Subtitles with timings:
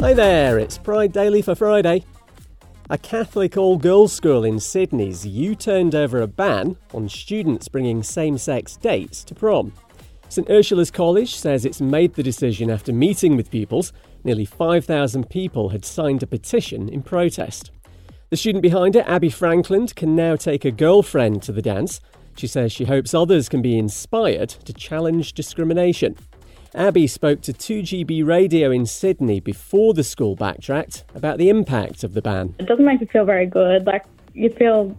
[0.00, 2.04] Hi there, it's Pride Daily for Friday.
[2.90, 8.02] A Catholic all girls school in Sydney's U turned over a ban on students bringing
[8.02, 9.72] same sex dates to prom.
[10.28, 13.94] St Ursula's College says it's made the decision after meeting with pupils.
[14.22, 17.70] Nearly 5,000 people had signed a petition in protest.
[18.28, 22.00] The student behind it, Abby Frankland, can now take a girlfriend to the dance.
[22.36, 26.16] She says she hopes others can be inspired to challenge discrimination.
[26.74, 32.14] Abby spoke to 2GB Radio in Sydney before the school backtracked about the impact of
[32.14, 32.54] the ban.
[32.58, 33.86] It doesn't make you feel very good.
[33.86, 34.96] Like, you feel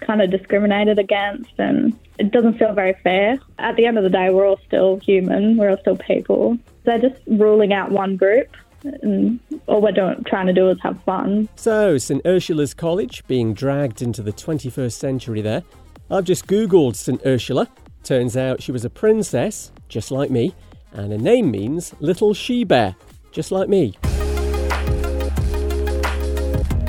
[0.00, 3.38] kind of discriminated against, and it doesn't feel very fair.
[3.58, 6.58] At the end of the day, we're all still human, we're all still people.
[6.84, 8.48] They're just ruling out one group.
[8.82, 11.50] And all we're doing, trying to do is have fun.
[11.54, 15.62] So, St Ursula's College being dragged into the 21st century there.
[16.10, 17.68] I've just Googled St Ursula.
[18.02, 20.54] Turns out she was a princess, just like me
[20.92, 22.96] and a name means little she bear,
[23.32, 23.96] just like me.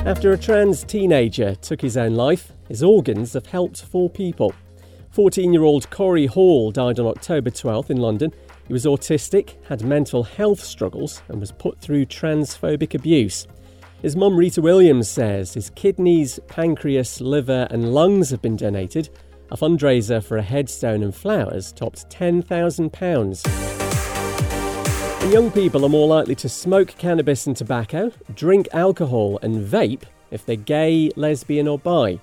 [0.04, 4.52] After a trans teenager took his own life, his organs have helped four people.
[5.10, 8.32] 14 year old Corey Hall died on October 12th in London.
[8.66, 13.46] He was autistic, had mental health struggles, and was put through transphobic abuse.
[14.00, 19.10] His mum, Rita Williams, says his kidneys, pancreas, liver, and lungs have been donated.
[19.52, 23.81] A fundraiser for a headstone and flowers topped £10,000.
[25.30, 30.44] Young people are more likely to smoke cannabis and tobacco, drink alcohol, and vape if
[30.44, 32.18] they're gay, lesbian, or bi.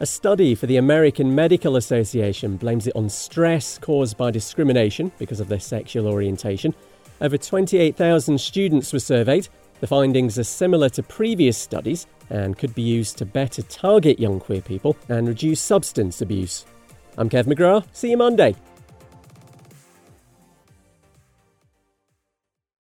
[0.00, 5.38] A study for the American Medical Association blames it on stress caused by discrimination because
[5.38, 6.74] of their sexual orientation.
[7.20, 9.48] Over 28,000 students were surveyed.
[9.80, 14.40] The findings are similar to previous studies and could be used to better target young
[14.40, 16.66] queer people and reduce substance abuse.
[17.16, 17.86] I'm Kev McGrath.
[17.92, 18.56] See you Monday.